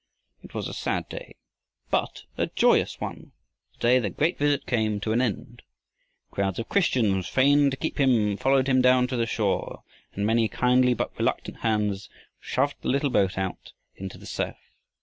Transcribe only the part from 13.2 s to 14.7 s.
out into the surf.